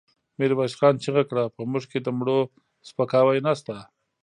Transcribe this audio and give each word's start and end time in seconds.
ميرويس 0.37 0.73
خان 0.79 0.95
چيغه 1.03 1.23
کړه! 1.29 1.43
په 1.55 1.61
موږ 1.71 1.83
کې 1.91 1.99
د 2.01 2.07
مړو 2.17 2.39
سپکاوی 2.87 3.39
نشته. 3.47 3.75